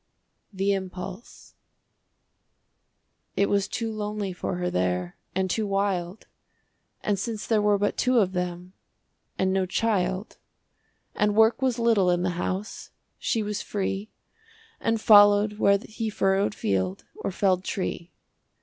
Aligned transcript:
THE 0.51 0.73
IMPULSE 0.73 1.53
It 3.35 3.49
was 3.49 3.67
too 3.67 3.91
lonely 3.91 4.33
for 4.33 4.55
her 4.55 4.71
there, 4.71 5.15
And 5.35 5.47
too 5.47 5.67
wild, 5.67 6.25
And 7.01 7.19
since 7.19 7.45
there 7.45 7.61
were 7.61 7.77
but 7.77 7.97
two 7.99 8.17
of 8.17 8.31
them, 8.33 8.73
And 9.37 9.53
no 9.53 9.67
child, 9.67 10.39
And 11.13 11.35
work 11.35 11.61
was 11.61 11.77
little 11.77 12.09
in 12.09 12.23
the 12.23 12.31
house, 12.31 12.89
She 13.19 13.43
was 13.43 13.61
free, 13.61 14.09
And 14.79 14.99
followed 14.99 15.59
where 15.59 15.77
he 15.77 16.09
furrowed 16.09 16.55
field, 16.55 17.05
Or 17.17 17.29
felled 17.29 17.63
tree. 17.63 18.11